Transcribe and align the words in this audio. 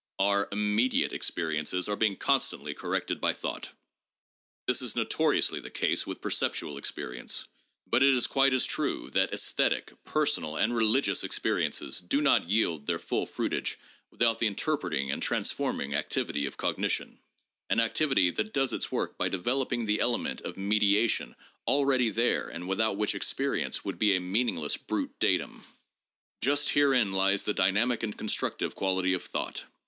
Our 0.17 0.47
'immediate' 0.51 1.13
experiences 1.13 1.87
are 1.87 1.95
being 1.95 2.15
constantly 2.17 2.73
corrected 2.73 3.21
by 3.21 3.33
thought. 3.33 3.69
This 4.65 4.81
is 4.81 4.95
notoriously 4.95 5.59
the 5.59 5.69
case 5.69 6.07
with 6.07 6.21
perceptual 6.21 6.79
experience. 6.79 7.45
But 7.85 8.01
it 8.01 8.15
is 8.15 8.25
quite 8.25 8.51
as 8.51 8.65
true 8.65 9.11
that 9.11 9.31
esthetic, 9.31 9.93
personal 10.03 10.55
and 10.57 10.75
religious 10.75 11.23
ex 11.23 11.37
periences 11.37 12.01
do 12.09 12.19
not 12.19 12.49
yield 12.49 12.87
their 12.87 12.97
full 12.97 13.27
fruitage 13.27 13.77
without 14.09 14.39
the 14.39 14.47
interpreting 14.47 15.11
and 15.11 15.21
transforming 15.21 15.93
activity 15.93 16.47
of 16.47 16.57
cognition, 16.57 17.19
an 17.69 17.79
activity 17.79 18.31
that 18.31 18.53
does 18.53 18.73
its 18.73 18.91
work 18.91 19.19
by 19.19 19.29
developing 19.29 19.85
the 19.85 19.99
element 19.99 20.41
of 20.41 20.57
mediation 20.57 21.35
already 21.67 22.09
there 22.09 22.47
and 22.49 22.67
without 22.67 22.97
which 22.97 23.13
experience 23.13 23.85
would 23.85 23.99
be 23.99 24.15
a 24.15 24.19
meaningless 24.19 24.77
'brute' 24.77 25.19
datum. 25.19 25.57
178 25.59 25.63
THE 25.63 25.75
JOURNAL 26.07 26.09
OF 26.09 26.33
PHILOSOPHY 26.41 26.41
Just 26.41 26.69
herein 26.69 27.11
lies 27.11 27.43
the 27.43 27.53
dynamic 27.53 28.01
and 28.01 28.17
constructive 28.17 28.73
quality 28.73 29.13
of 29.13 29.21
thought. 29.21 29.65